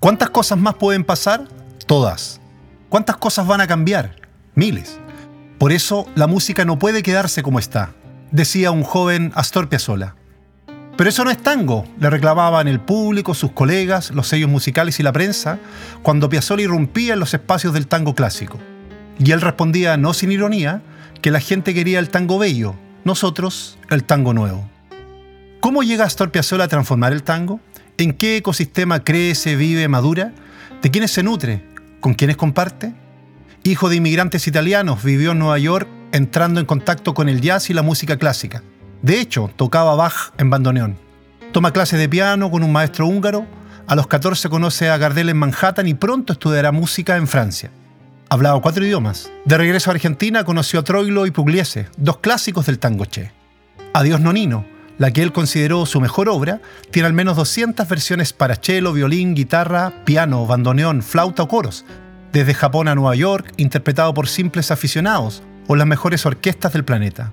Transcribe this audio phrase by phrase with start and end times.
[0.00, 1.46] ¿Cuántas cosas más pueden pasar?
[1.86, 2.40] Todas.
[2.88, 4.16] ¿Cuántas cosas van a cambiar?
[4.54, 4.98] Miles.
[5.58, 7.94] Por eso la música no puede quedarse como está,
[8.32, 10.16] decía un joven Astor Piazzolla.
[10.96, 15.04] Pero eso no es tango, le reclamaban el público, sus colegas, los sellos musicales y
[15.04, 15.60] la prensa,
[16.02, 18.58] cuando Piazzolla irrumpía en los espacios del tango clásico.
[19.18, 20.82] Y él respondía, no sin ironía,
[21.22, 24.68] que la gente quería el tango bello, nosotros el tango nuevo.
[25.60, 27.60] ¿Cómo llega Astor Piazzolla a transformar el tango?
[27.98, 30.32] ¿En qué ecosistema crece, vive, madura?
[30.82, 31.64] ¿De quiénes se nutre?
[32.00, 32.94] ¿Con quiénes comparte?
[33.64, 37.74] Hijo de inmigrantes italianos, vivió en Nueva York entrando en contacto con el jazz y
[37.74, 38.62] la música clásica.
[39.02, 40.98] De hecho, tocaba Bach en bandoneón.
[41.52, 43.46] Toma clases de piano con un maestro húngaro.
[43.86, 47.70] A los 14 conoce a Gardel en Manhattan y pronto estudiará música en Francia.
[48.32, 49.30] Hablaba cuatro idiomas.
[49.44, 53.30] De regreso a Argentina conoció a Troilo y Pugliese, dos clásicos del tango che.
[53.92, 54.64] Adiós Nonino,
[54.96, 59.34] la que él consideró su mejor obra, tiene al menos 200 versiones para cello, violín,
[59.34, 61.84] guitarra, piano, bandoneón, flauta o coros,
[62.32, 67.32] desde Japón a Nueva York, interpretado por simples aficionados o las mejores orquestas del planeta.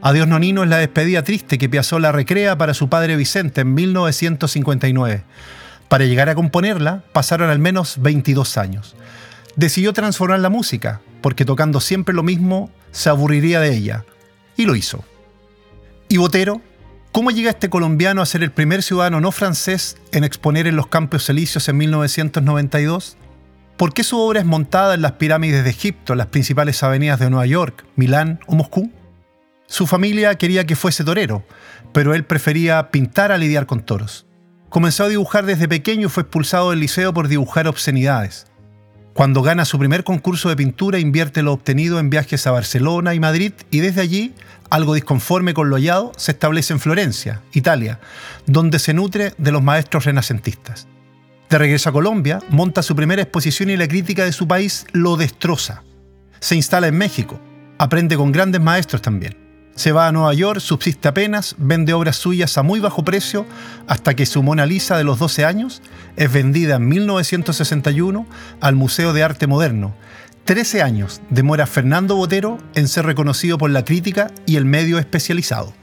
[0.00, 5.24] Adiós Nonino es la despedida triste que Piazzolla recrea para su padre Vicente en 1959.
[5.88, 8.94] Para llegar a componerla pasaron al menos 22 años.
[9.56, 14.04] Decidió transformar la música, porque tocando siempre lo mismo se aburriría de ella,
[14.56, 15.04] y lo hizo.
[16.08, 16.60] ¿Y Botero?
[17.10, 20.88] ¿Cómo llega este colombiano a ser el primer ciudadano no francés en exponer en los
[20.88, 23.16] Campos Elíseos en 1992?
[23.78, 27.30] ¿Por qué su obra es montada en las pirámides de Egipto, las principales avenidas de
[27.30, 28.92] Nueva York, Milán o Moscú?
[29.66, 31.44] Su familia quería que fuese torero,
[31.92, 34.26] pero él prefería pintar a lidiar con toros.
[34.68, 38.46] Comenzó a dibujar desde pequeño y fue expulsado del liceo por dibujar obscenidades.
[39.16, 43.18] Cuando gana su primer concurso de pintura, invierte lo obtenido en viajes a Barcelona y
[43.18, 44.34] Madrid y desde allí,
[44.68, 47.98] algo disconforme con lo hallado, se establece en Florencia, Italia,
[48.44, 50.86] donde se nutre de los maestros renacentistas.
[51.48, 55.16] De regreso a Colombia, monta su primera exposición y la crítica de su país lo
[55.16, 55.82] destroza.
[56.38, 57.40] Se instala en México,
[57.78, 59.45] aprende con grandes maestros también.
[59.76, 63.44] Se va a Nueva York, subsiste apenas, vende obras suyas a muy bajo precio
[63.86, 65.82] hasta que su Mona Lisa de los 12 años
[66.16, 68.26] es vendida en 1961
[68.62, 69.94] al Museo de Arte Moderno.
[70.46, 75.74] 13 años demora Fernando Botero en ser reconocido por la crítica y el medio especializado.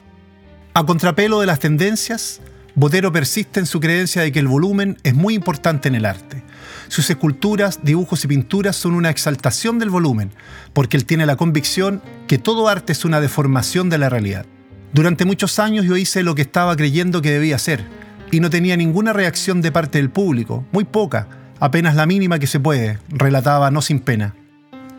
[0.73, 2.41] A contrapelo de las tendencias,
[2.73, 6.43] Botero persiste en su creencia de que el volumen es muy importante en el arte.
[6.87, 10.31] Sus esculturas, dibujos y pinturas son una exaltación del volumen,
[10.73, 14.45] porque él tiene la convicción que todo arte es una deformación de la realidad.
[14.93, 17.83] Durante muchos años yo hice lo que estaba creyendo que debía hacer,
[18.31, 21.27] y no tenía ninguna reacción de parte del público, muy poca,
[21.59, 24.35] apenas la mínima que se puede, relataba no sin pena.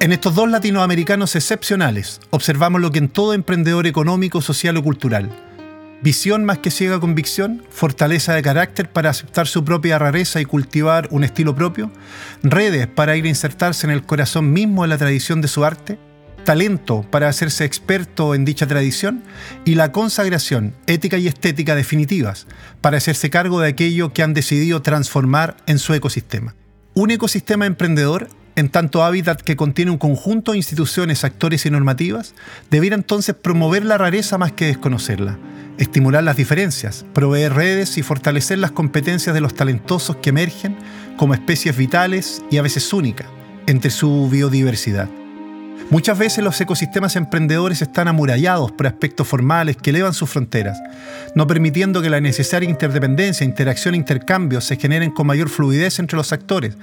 [0.00, 5.30] En estos dos latinoamericanos excepcionales, observamos lo que en todo emprendedor económico, social o cultural,
[6.02, 11.08] Visión más que ciega convicción, fortaleza de carácter para aceptar su propia rareza y cultivar
[11.10, 11.90] un estilo propio,
[12.42, 15.98] redes para ir a insertarse en el corazón mismo de la tradición de su arte,
[16.44, 19.24] talento para hacerse experto en dicha tradición
[19.64, 22.46] y la consagración ética y estética definitivas
[22.82, 26.54] para hacerse cargo de aquello que han decidido transformar en su ecosistema.
[26.92, 32.34] Un ecosistema emprendedor en tanto hábitat que contiene un conjunto de instituciones, actores y normativas,
[32.70, 35.38] debiera entonces promover la rareza más que desconocerla
[35.78, 40.76] estimular las diferencias, proveer redes y fortalecer las competencias de los talentosos que emergen
[41.16, 43.26] como especies vitales y a veces únicas
[43.66, 45.08] entre su biodiversidad.
[45.90, 50.80] Muchas veces los ecosistemas emprendedores están amurallados por aspectos formales que elevan sus fronteras,
[51.34, 56.16] no permitiendo que la necesaria interdependencia, interacción e intercambio se generen con mayor fluidez entre
[56.16, 56.76] los actores,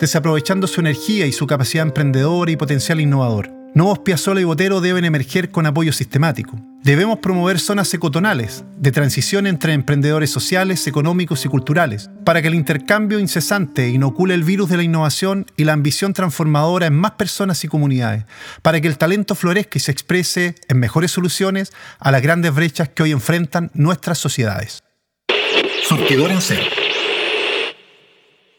[0.00, 3.55] desaprovechando su energía y su capacidad emprendedora y potencial innovador.
[3.76, 6.58] Nuevos Piazzolla y Botero deben emerger con apoyo sistemático.
[6.82, 12.54] Debemos promover zonas ecotonales, de transición entre emprendedores sociales, económicos y culturales, para que el
[12.54, 17.62] intercambio incesante inocule el virus de la innovación y la ambición transformadora en más personas
[17.64, 18.24] y comunidades,
[18.62, 22.88] para que el talento florezca y se exprese en mejores soluciones a las grandes brechas
[22.88, 24.82] que hoy enfrentan nuestras sociedades.